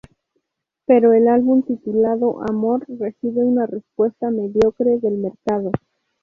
Pero 0.87 1.13
el 1.13 1.27
álbum 1.27 1.61
titulado 1.61 2.41
Amor 2.49 2.83
recibe 2.99 3.45
una 3.45 3.67
respuesta 3.67 4.31
mediocre 4.31 4.97
del 4.97 5.19
mercado. 5.19 5.71